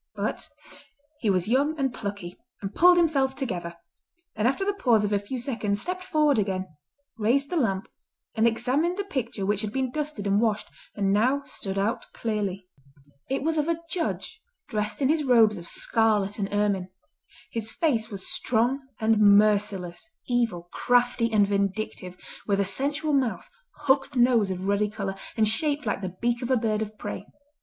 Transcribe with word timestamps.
But 0.15 0.49
he 1.19 1.29
was 1.29 1.47
young 1.47 1.77
and 1.77 1.93
plucky, 1.93 2.35
and 2.59 2.73
pulled 2.73 2.97
himself 2.97 3.35
together, 3.35 3.77
and 4.35 4.47
after 4.47 4.65
the 4.65 4.73
pause 4.73 5.05
of 5.05 5.13
a 5.13 5.19
few 5.19 5.37
seconds 5.37 5.79
stepped 5.79 6.03
forward 6.03 6.39
again, 6.39 6.65
raised 7.19 7.51
the 7.51 7.55
lamp, 7.55 7.87
and 8.33 8.47
examined 8.47 8.97
the 8.97 9.03
picture 9.03 9.45
which 9.45 9.61
had 9.61 9.71
been 9.71 9.91
dusted 9.91 10.25
and 10.25 10.41
washed, 10.41 10.69
and 10.95 11.13
now 11.13 11.43
stood 11.43 11.77
out 11.77 12.07
clearly. 12.13 12.67
It 13.29 13.43
was 13.43 13.59
of 13.59 13.67
a 13.69 13.79
judge 13.91 14.41
dressed 14.67 15.03
in 15.03 15.09
his 15.09 15.23
robes 15.23 15.59
of 15.59 15.67
scarlet 15.67 16.39
and 16.39 16.51
ermine. 16.51 16.89
His 17.51 17.69
face 17.71 18.09
was 18.09 18.27
strong 18.27 18.79
and 18.99 19.19
merciless, 19.19 20.09
evil, 20.27 20.67
crafty, 20.73 21.31
and 21.31 21.45
vindictive, 21.45 22.17
with 22.47 22.59
a 22.59 22.65
sensual 22.65 23.13
mouth, 23.13 23.47
hooked 23.81 24.15
nose 24.15 24.49
of 24.49 24.67
ruddy 24.67 24.89
colour, 24.89 25.13
and 25.37 25.47
shaped 25.47 25.85
like 25.85 26.01
the 26.01 26.15
beak 26.19 26.41
of 26.41 26.49
a 26.49 26.57
bird 26.57 26.81
of 26.81 26.97
prey. 26.97 27.27